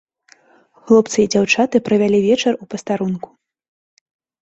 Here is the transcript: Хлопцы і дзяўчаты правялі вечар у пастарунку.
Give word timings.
Хлопцы 0.85 1.17
і 1.23 1.25
дзяўчаты 1.33 1.81
правялі 1.89 2.19
вечар 2.23 2.57
у 2.65 2.69
пастарунку. 2.73 3.29